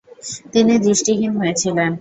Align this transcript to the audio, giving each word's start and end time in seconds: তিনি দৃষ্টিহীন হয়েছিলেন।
তিনি 0.53 0.73
দৃষ্টিহীন 0.85 1.31
হয়েছিলেন। 1.39 1.89